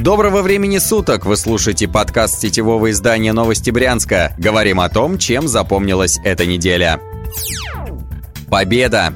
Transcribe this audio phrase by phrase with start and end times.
[0.00, 1.26] Доброго времени суток!
[1.26, 4.32] Вы слушаете подкаст сетевого издания «Новости Брянска».
[4.38, 7.00] Говорим о том, чем запомнилась эта неделя.
[8.48, 9.12] Победа!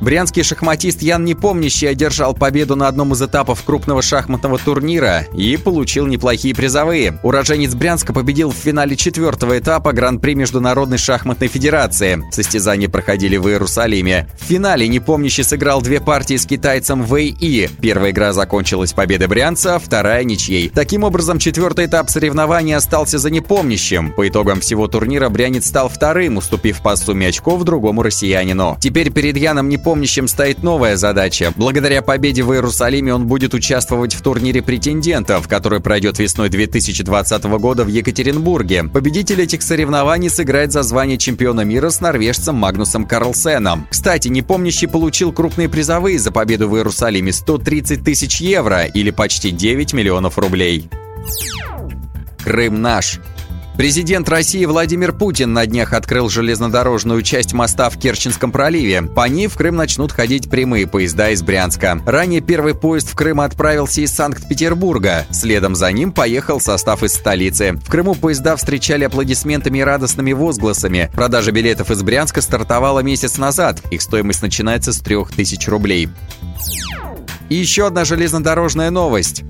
[0.00, 6.06] Брянский шахматист Ян Непомнящий одержал победу на одном из этапов крупного шахматного турнира и получил
[6.06, 7.18] неплохие призовые.
[7.22, 12.22] Уроженец Брянска победил в финале четвертого этапа Гран-при Международной шахматной федерации.
[12.32, 14.26] Состязания проходили в Иерусалиме.
[14.40, 17.68] В финале Непомнящий сыграл две партии с китайцем Вэй И.
[17.82, 20.70] Первая игра закончилась победой брянца, вторая– ничьей.
[20.74, 24.12] Таким образом, четвертый этап соревнований остался за Непомнящим.
[24.12, 28.78] По итогам всего турнира брянец стал вторым, уступив по сумме очков другому россиянину.
[28.80, 31.52] Теперь перед Яном Непомнящим помнящим стоит новая задача.
[31.56, 37.82] Благодаря победе в Иерусалиме он будет участвовать в турнире претендентов, который пройдет весной 2020 года
[37.82, 38.84] в Екатеринбурге.
[38.84, 43.88] Победитель этих соревнований сыграет за звание чемпиона мира с норвежцем Магнусом Карлсеном.
[43.90, 49.92] Кстати, непомнящий получил крупные призовые за победу в Иерусалиме 130 тысяч евро или почти 9
[49.92, 50.88] миллионов рублей.
[52.44, 53.18] Крым наш.
[53.80, 59.00] Президент России Владимир Путин на днях открыл железнодорожную часть моста в Керченском проливе.
[59.00, 61.98] По ней в Крым начнут ходить прямые поезда из Брянска.
[62.04, 65.24] Ранее первый поезд в Крым отправился из Санкт-Петербурга.
[65.30, 67.72] Следом за ним поехал состав из столицы.
[67.82, 71.10] В Крыму поезда встречали аплодисментами и радостными возгласами.
[71.14, 73.80] Продажа билетов из Брянска стартовала месяц назад.
[73.90, 76.10] Их стоимость начинается с 3000 рублей.
[77.48, 79.42] И еще одна железнодорожная новость.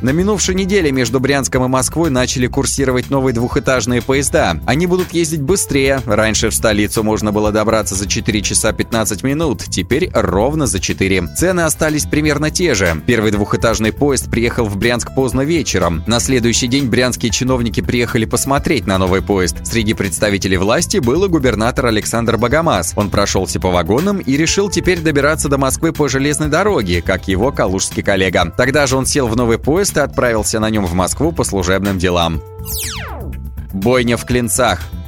[0.00, 4.60] На минувшей неделе между Брянском и Москвой начали курсировать новые двухэтажные поезда.
[4.66, 6.02] Они будут ездить быстрее.
[6.04, 11.28] Раньше в столицу можно было добраться за 4 часа 15 минут, теперь ровно за 4.
[11.36, 13.00] Цены остались примерно те же.
[13.06, 16.04] Первый двухэтажный поезд приехал в Брянск поздно вечером.
[16.06, 19.56] На следующий день брянские чиновники приехали посмотреть на новый поезд.
[19.64, 22.92] Среди представителей власти был и губернатор Александр Богомаз.
[22.96, 27.52] Он прошелся по вагонам и решил теперь добираться до Москвы по железной дороге, как его
[27.52, 28.52] калужский коллега.
[28.56, 32.42] Тогда же он сел в новый поезд отправился на нем в Москву по служебным делам.
[33.72, 34.80] Бойня в Клинцах–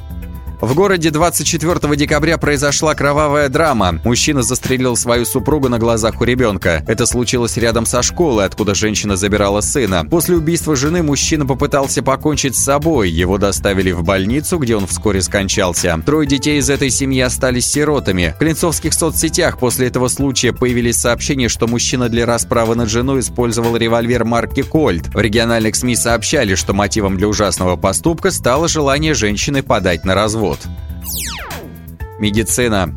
[0.59, 3.99] в городе 24 декабря произошла кровавая драма.
[4.03, 6.83] Мужчина застрелил свою супругу на глазах у ребенка.
[6.87, 10.03] Это случилось рядом со школой, откуда женщина забирала сына.
[10.09, 13.11] После убийства жены мужчина попытался покончить с собой.
[13.11, 16.01] Его доставили в больницу, где он вскоре скончался.
[16.03, 18.33] Трое детей из этой семьи остались сиротами.
[18.35, 23.75] В клинцовских соцсетях после этого случая появились сообщения, что мужчина для расправы над женой использовал
[23.75, 25.13] револьвер марки «Кольт».
[25.13, 30.46] В региональных СМИ сообщали, что мотивом для ужасного поступка стало желание женщины подать на развод
[30.47, 30.67] развод.
[32.19, 32.93] Медицина.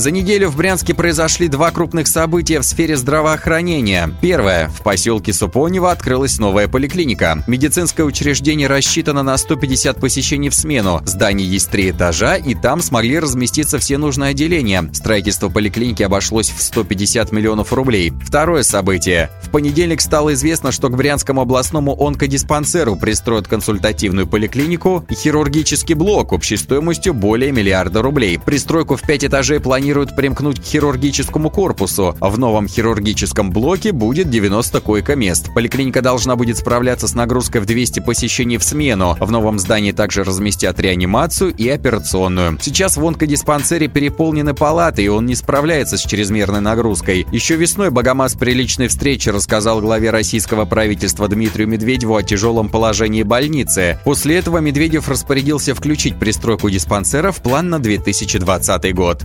[0.00, 4.10] За неделю в Брянске произошли два крупных события в сфере здравоохранения.
[4.22, 4.70] Первое.
[4.70, 7.44] В поселке Супонево открылась новая поликлиника.
[7.46, 11.02] Медицинское учреждение рассчитано на 150 посещений в смену.
[11.04, 14.88] Здание есть три этажа, и там смогли разместиться все нужные отделения.
[14.94, 18.10] Строительство поликлиники обошлось в 150 миллионов рублей.
[18.24, 19.28] Второе событие.
[19.42, 26.32] В понедельник стало известно, что к Брянскому областному онкодиспансеру пристроят консультативную поликлинику и хирургический блок
[26.32, 28.38] общей стоимостью более миллиарда рублей.
[28.38, 32.14] Пристройку в пять этажей планируют планируют примкнуть к хирургическому корпусу.
[32.20, 35.52] В новом хирургическом блоке будет 90 койко-мест.
[35.52, 39.16] Поликлиника должна будет справляться с нагрузкой в 200 посещений в смену.
[39.18, 42.56] В новом здании также разместят реанимацию и операционную.
[42.62, 47.26] Сейчас в онкодиспансере переполнены палаты, и он не справляется с чрезмерной нагрузкой.
[47.32, 53.24] Еще весной Богомаз при личной встрече рассказал главе российского правительства Дмитрию Медведеву о тяжелом положении
[53.24, 53.98] больницы.
[54.04, 59.24] После этого Медведев распорядился включить пристройку диспансера в план на 2020 год.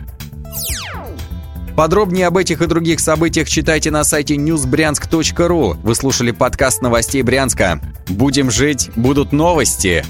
[1.75, 5.77] Подробнее об этих и других событиях читайте на сайте newsbryansk.ru.
[5.83, 7.81] Вы слушали подкаст новостей Брянска.
[8.07, 10.05] Будем жить, будут новости.